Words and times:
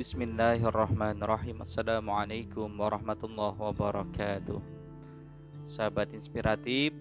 Bismillahirrahmanirrahim. 0.00 1.60
Assalamualaikum 1.60 2.72
warahmatullahi 2.72 3.52
wabarakatuh. 3.52 4.56
Sahabat 5.68 6.16
inspiratif 6.16 6.96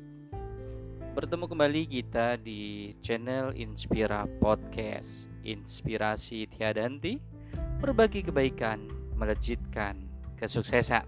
Bertemu 1.15 1.47
kembali 1.47 1.87
kita 1.87 2.35
di 2.43 2.91
channel 2.99 3.55
Inspira 3.55 4.27
Podcast. 4.43 5.31
Inspirasi 5.47 6.51
tiada 6.51 6.83
henti 6.83 7.23
Berbagi 7.79 8.19
kebaikan, 8.19 8.91
melejitkan 9.15 10.03
kesuksesan. 10.35 11.07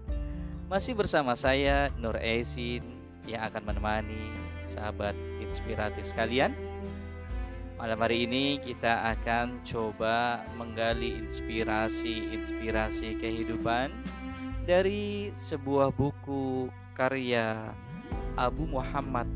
Masih 0.72 0.96
bersama 0.96 1.36
saya 1.36 1.92
Nur 2.00 2.16
Aisin 2.16 3.04
Yang 3.28 3.52
akan 3.52 3.68
menemani 3.68 4.32
sahabat 4.64 5.12
inspiratif 5.44 6.08
sekalian 6.08 6.56
Malam 7.82 7.98
hari 7.98 8.30
ini 8.30 8.62
kita 8.62 9.10
akan 9.10 9.58
coba 9.66 10.46
menggali 10.54 11.18
inspirasi-inspirasi 11.18 13.18
kehidupan 13.18 13.90
dari 14.62 15.34
sebuah 15.34 15.90
buku 15.90 16.70
karya 16.94 17.74
Abu 18.38 18.70
Muhammad 18.70 19.26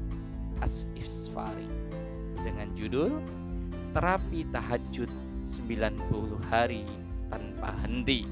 As-Isfari 0.62 1.66
dengan 2.38 2.70
judul 2.78 3.18
Terapi 3.98 4.46
Tahajud 4.54 5.10
90 5.42 6.06
Hari 6.46 6.86
Tanpa 7.26 7.74
Henti. 7.82 8.30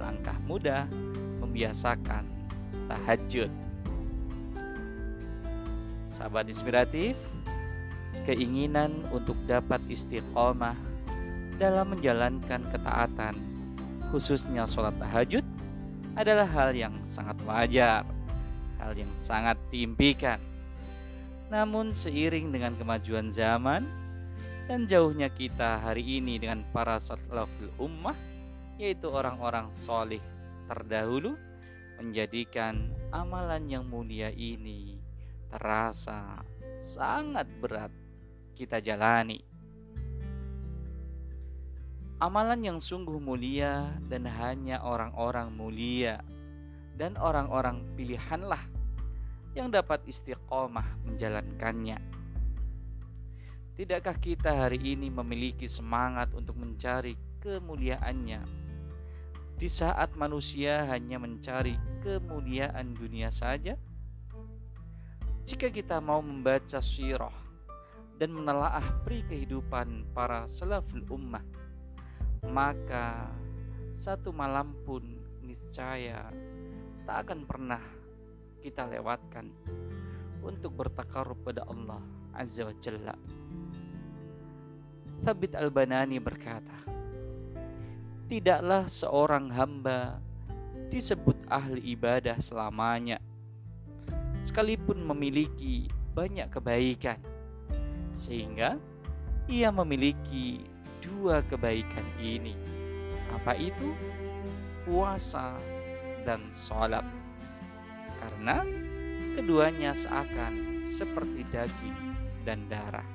Langkah 0.00 0.40
mudah 0.48 0.88
membiasakan 1.44 2.24
tahajud. 2.88 3.52
Sahabat 6.08 6.48
inspiratif, 6.48 7.12
keinginan 8.24 8.92
untuk 9.10 9.36
dapat 9.48 9.82
istiqomah 9.90 10.76
dalam 11.58 11.94
menjalankan 11.94 12.62
ketaatan, 12.70 13.34
khususnya 14.10 14.66
sholat 14.66 14.94
tahajud, 14.98 15.44
adalah 16.16 16.44
hal 16.44 16.76
yang 16.76 16.94
sangat 17.08 17.36
wajar, 17.48 18.04
hal 18.78 18.92
yang 18.92 19.10
sangat 19.16 19.56
diimpikan. 19.72 20.40
Namun 21.48 21.92
seiring 21.92 22.52
dengan 22.52 22.76
kemajuan 22.76 23.28
zaman 23.28 23.84
dan 24.68 24.88
jauhnya 24.88 25.28
kita 25.28 25.80
hari 25.80 26.22
ini 26.22 26.40
dengan 26.40 26.64
para 26.72 26.96
salaful 26.96 27.72
ummah, 27.76 28.16
yaitu 28.80 29.08
orang-orang 29.08 29.68
solih 29.72 30.20
terdahulu, 30.68 31.36
menjadikan 32.00 32.90
amalan 33.12 33.68
yang 33.68 33.84
mulia 33.86 34.32
ini 34.32 34.98
terasa 35.52 36.40
sangat 36.80 37.44
berat 37.60 37.92
kita 38.62 38.78
jalani. 38.78 39.42
Amalan 42.22 42.62
yang 42.62 42.78
sungguh 42.78 43.18
mulia 43.18 43.90
dan 44.06 44.22
hanya 44.30 44.78
orang-orang 44.86 45.50
mulia 45.50 46.22
dan 46.94 47.18
orang-orang 47.18 47.82
pilihanlah 47.98 48.62
yang 49.58 49.74
dapat 49.74 50.06
istiqomah 50.06 50.86
menjalankannya. 51.02 51.98
Tidakkah 53.74 54.14
kita 54.22 54.54
hari 54.54 54.78
ini 54.94 55.10
memiliki 55.10 55.66
semangat 55.66 56.30
untuk 56.38 56.54
mencari 56.54 57.18
kemuliaannya 57.42 58.46
di 59.58 59.66
saat 59.66 60.14
manusia 60.14 60.86
hanya 60.86 61.18
mencari 61.18 61.74
kemuliaan 62.06 62.94
dunia 62.94 63.34
saja? 63.34 63.74
Jika 65.42 65.74
kita 65.74 65.98
mau 65.98 66.22
membaca 66.22 66.78
sirah 66.78 67.41
dan 68.20 68.34
menelaah 68.34 68.84
peri 69.04 69.24
kehidupan 69.28 70.08
para 70.12 70.44
salaful 70.48 71.04
ummah, 71.08 71.44
maka 72.48 73.30
satu 73.92 74.32
malam 74.32 74.72
pun 74.88 75.04
niscaya 75.44 76.32
tak 77.04 77.28
akan 77.28 77.44
pernah 77.44 77.82
kita 78.62 78.86
lewatkan 78.86 79.50
untuk 80.42 80.74
bertakarub 80.74 81.38
pada 81.42 81.66
Allah 81.66 82.02
Azza 82.34 82.66
wa 82.66 82.74
Jalla. 82.78 83.14
Sabit 85.22 85.54
Al-Banani 85.54 86.18
berkata, 86.18 86.74
Tidaklah 88.26 88.88
seorang 88.88 89.52
hamba 89.52 90.18
disebut 90.88 91.36
ahli 91.52 91.94
ibadah 91.94 92.40
selamanya, 92.40 93.20
sekalipun 94.40 95.04
memiliki 95.04 95.92
banyak 96.16 96.48
kebaikan 96.48 97.20
sehingga 98.12 98.76
ia 99.50 99.68
memiliki 99.74 100.64
dua 101.02 101.42
kebaikan 101.50 102.06
ini. 102.22 102.54
Apa 103.34 103.58
itu? 103.58 103.92
Puasa 104.86 105.56
dan 106.22 106.52
sholat. 106.54 107.04
Karena 108.22 108.62
keduanya 109.34 109.96
seakan 109.96 110.84
seperti 110.84 111.42
daging 111.50 111.98
dan 112.46 112.66
darah. 112.70 113.06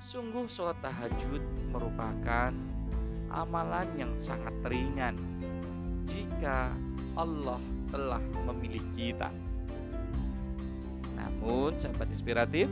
Sungguh 0.00 0.48
sholat 0.48 0.80
tahajud 0.80 1.44
merupakan 1.68 2.56
amalan 3.28 3.88
yang 4.00 4.12
sangat 4.16 4.54
ringan 4.64 5.14
jika 6.08 6.72
Allah 7.14 7.60
telah 7.92 8.22
memilih 8.48 8.82
kita. 8.96 9.28
Namun, 11.20 11.76
sahabat 11.76 12.08
inspiratif, 12.08 12.66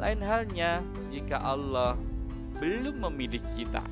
lain 0.00 0.24
halnya 0.24 0.80
jika 1.12 1.36
Allah 1.36 1.92
belum 2.56 3.04
memilih 3.04 3.44
kita 3.52 3.84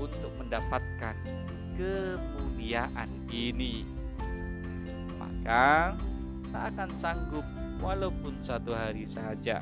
untuk 0.00 0.32
mendapatkan 0.40 1.12
kemuliaan 1.76 3.12
ini, 3.28 3.84
maka 5.20 5.92
tak 6.48 6.64
akan 6.72 6.90
sanggup 6.96 7.44
walaupun 7.84 8.40
satu 8.40 8.72
hari 8.72 9.04
saja. 9.04 9.60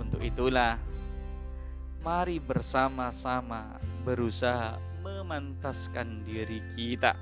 Untuk 0.00 0.24
itulah, 0.24 0.80
mari 2.00 2.40
bersama-sama 2.40 3.76
berusaha 4.08 4.80
memantaskan 5.04 6.24
diri 6.24 6.64
kita 6.80 7.12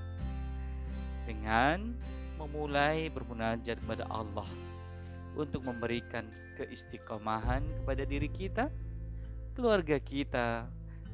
dengan 1.26 1.98
memulai 2.38 3.10
bermunajat 3.10 3.82
kepada 3.82 4.06
Allah 4.06 4.46
untuk 5.38 5.62
memberikan 5.66 6.26
keistiqomahan 6.58 7.62
kepada 7.82 8.02
diri 8.06 8.26
kita, 8.30 8.66
keluarga 9.54 10.00
kita, 10.02 10.66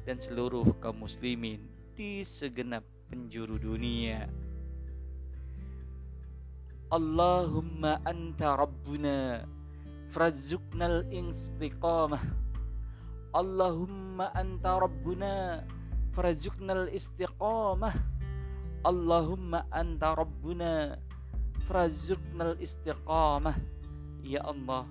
dan 0.07 0.17
seluruh 0.17 0.71
kaum 0.79 1.03
muslimin 1.03 1.59
di 1.93 2.23
segenap 2.23 2.81
penjuru 3.11 3.59
dunia. 3.59 4.31
Allahumma 6.87 7.99
anta 8.07 8.55
rabbuna 8.55 9.43
frazuknal 10.07 11.03
istiqamah. 11.11 12.23
Allahumma 13.35 14.31
anta 14.31 14.79
rabbuna 14.79 15.67
frazuknal 16.15 16.87
istiqamah. 16.95 17.91
Allahumma 18.87 19.67
anta 19.75 20.15
rabbuna 20.15 20.95
frazuknal 21.67 22.55
istiqamah 22.63 23.76
Ya 24.27 24.43
Allah, 24.43 24.83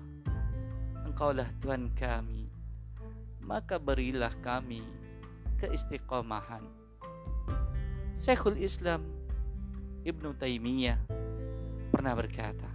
Engkaulah 1.05 1.45
Tuhan 1.61 1.93
kami, 1.93 2.49
maka 3.37 3.77
berilah 3.77 4.33
kami 4.41 4.81
keistiqomahan. 5.61 6.65
Syekhul 8.17 8.57
Islam 8.57 9.05
Ibnu 10.01 10.33
Taimiyah 10.41 10.97
pernah 11.93 12.17
berkata, 12.17 12.65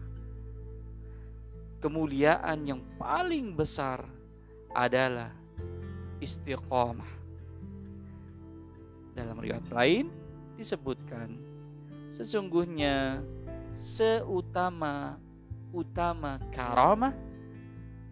kemuliaan 1.82 2.62
yang 2.62 2.78
paling 2.94 3.58
besar 3.58 4.06
adalah 4.70 5.34
istiqomah. 6.22 7.10
Dalam 9.18 9.34
riwayat 9.42 9.66
lain 9.74 10.14
disebutkan, 10.54 11.42
sesungguhnya 12.14 13.18
seutama 13.74 15.18
utama 15.72 16.36
karamah 16.52 17.16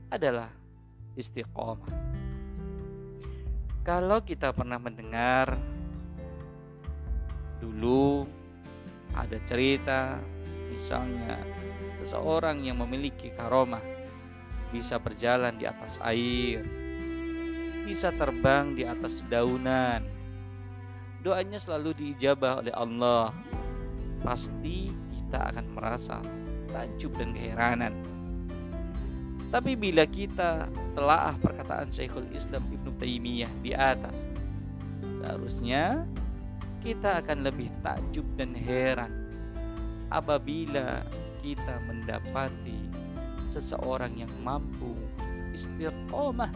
adalah 0.08 0.48
istiqomah. 1.14 1.92
Kalau 3.84 4.20
kita 4.24 4.52
pernah 4.52 4.80
mendengar 4.80 5.56
dulu 7.60 8.24
ada 9.12 9.36
cerita 9.44 10.16
misalnya 10.72 11.36
seseorang 11.96 12.64
yang 12.64 12.80
memiliki 12.80 13.28
karomah 13.36 13.82
bisa 14.72 14.96
berjalan 14.96 15.58
di 15.60 15.68
atas 15.68 16.00
air, 16.00 16.64
bisa 17.84 18.14
terbang 18.14 18.72
di 18.72 18.86
atas 18.88 19.20
daunan. 19.28 20.00
Doanya 21.20 21.60
selalu 21.60 21.92
diijabah 22.00 22.64
oleh 22.64 22.72
Allah. 22.72 23.34
Pasti 24.24 24.88
kita 25.12 25.52
akan 25.52 25.66
merasa 25.76 26.20
takjub 26.72 27.12
dan 27.18 27.34
keheranan. 27.36 27.94
Tapi 29.50 29.74
bila 29.74 30.06
kita 30.06 30.70
telaah 30.94 31.34
perkataan 31.42 31.90
Syekhul 31.90 32.30
Islam 32.30 32.62
Ibnu 32.70 32.94
Taimiyah 33.02 33.50
di 33.66 33.74
atas, 33.74 34.30
Seharusnya 35.20 36.04
kita 36.80 37.20
akan 37.20 37.44
lebih 37.44 37.68
takjub 37.84 38.24
dan 38.40 38.56
heran 38.56 39.12
apabila 40.08 41.04
kita 41.44 41.76
mendapati 41.88 42.88
seseorang 43.44 44.16
yang 44.16 44.32
mampu 44.40 44.96
istiqomah 45.52 46.52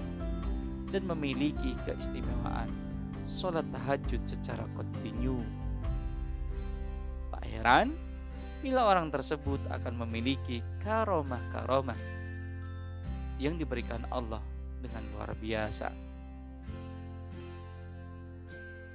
dan 0.89 1.03
memiliki 1.05 1.77
keistimewaan 1.85 2.71
sholat 3.29 3.69
tahajud 3.69 4.21
secara 4.25 4.65
kontinu. 4.79 5.45
Tak 7.37 7.45
heran 7.45 7.93
bila 8.65 8.89
orang 8.89 9.13
tersebut 9.13 9.61
akan 9.69 10.09
memiliki 10.09 10.65
karomah-karomah 10.81 12.01
yang 13.37 13.61
diberikan 13.61 14.09
Allah 14.09 14.41
dengan 14.81 15.05
luar 15.13 15.37
biasa. 15.37 15.93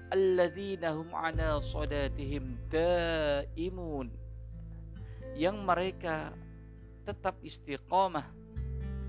Alladzina 0.09 0.89
hum 0.97 1.13
ala 1.13 1.61
daimun. 2.73 4.09
Yang 5.37 5.57
mereka 5.61 6.33
tetap 7.05 7.37
istiqomah 7.45 8.25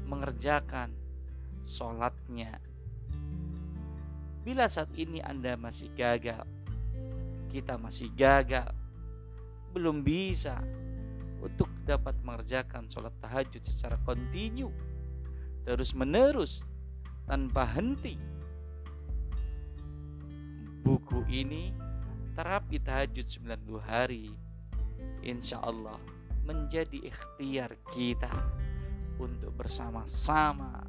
mengerjakan 0.05 0.93
sholatnya 1.65 2.61
bila 4.41 4.65
saat 4.67 4.89
ini 4.97 5.21
Anda 5.21 5.55
masih 5.61 5.93
gagal 5.93 6.49
kita 7.53 7.77
masih 7.77 8.09
gagal 8.17 8.73
belum 9.73 10.03
bisa 10.03 10.59
untuk 11.41 11.71
dapat 11.89 12.15
mengerjakan 12.21 12.87
sholat 12.91 13.15
tahajud 13.25 13.63
secara 13.65 13.97
kontinu 14.05 14.69
terus 15.65 15.93
menerus 15.97 16.69
tanpa 17.29 17.65
henti. 17.65 18.19
Buku 20.81 21.23
ini 21.29 21.71
terapi 22.35 22.81
tahajud 22.81 23.27
90 23.27 23.79
hari 23.85 24.33
insya 25.21 25.61
Allah 25.61 26.01
menjadi 26.49 27.05
ikhtiar 27.05 27.77
kita 27.93 28.33
untuk 29.21 29.53
bersama-sama 29.55 30.89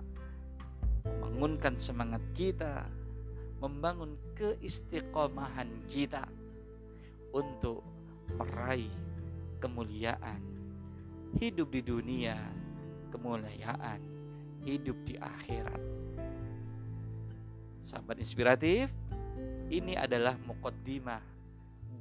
membangunkan 1.42 1.74
semangat 1.74 2.22
kita 2.38 2.86
membangun 3.58 4.14
keistiqomahan 4.38 5.70
kita 5.90 6.22
untuk 7.34 7.82
kemuliaan. 9.62 10.42
Hidup 11.38 11.70
di 11.72 11.86
dunia 11.86 12.36
kemuliaan. 13.14 14.02
Hidup 14.66 14.98
di 15.06 15.16
akhirat. 15.22 15.82
Sahabat 17.82 18.18
inspiratif 18.22 18.90
ini 19.72 19.98
adalah 19.98 20.38
mukaddimah 20.46 21.24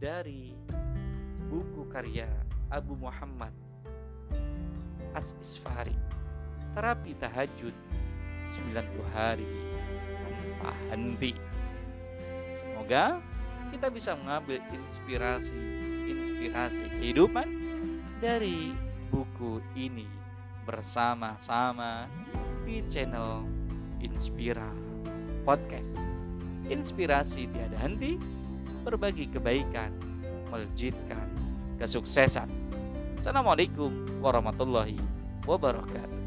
dari 0.01 0.53
buku 1.49 1.89
karya 1.89 2.29
Abu 2.69 2.99
Muhammad 2.99 3.53
As-Isfari 5.17 5.97
Terapi 6.77 7.17
Tahajud 7.17 7.75
90 8.41 9.17
hari 9.17 9.49
tanpa 10.23 10.71
henti. 10.89 11.35
Semoga 12.55 13.19
kita 13.71 13.91
bisa 13.91 14.15
mengambil 14.19 14.63
inspirasi 14.75 15.59
inspirasi 16.21 16.85
kehidupan 17.01 17.49
dari 18.21 18.77
buku 19.09 19.65
ini 19.73 20.05
bersama-sama 20.69 22.05
di 22.69 22.85
channel 22.85 23.49
Inspira 24.05 24.69
Podcast 25.49 25.97
inspirasi 26.71 27.51
tiada 27.51 27.77
henti, 27.83 28.17
berbagi 28.87 29.27
kebaikan, 29.29 29.91
melejitkan 30.49 31.27
kesuksesan. 31.83 32.47
Assalamualaikum 33.19 34.07
warahmatullahi 34.23 34.97
wabarakatuh. 35.45 36.20